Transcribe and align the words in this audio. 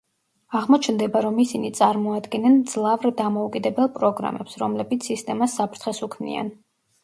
აღმოჩნდება, 0.59 1.21
რომ 1.25 1.37
ისინი 1.43 1.71
წარმოადგენენ 1.81 2.57
მძლავრ 2.63 3.13
დამოუკიდებელ 3.21 3.93
პროგრამებს, 4.01 4.59
რომლებიც 4.67 5.13
სისტემას 5.15 5.63
საფრთხეს 5.63 6.07
უქმნიან. 6.11 6.55